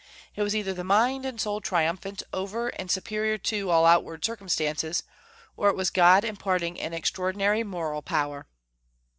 [0.35, 5.03] It was either the mind and soul triumphant over and superior to all outward circumstances,
[5.55, 8.47] or it was God imparting an extraordinary moral power.